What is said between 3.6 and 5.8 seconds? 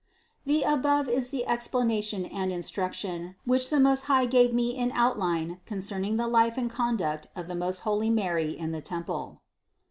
the Most High gave me in outline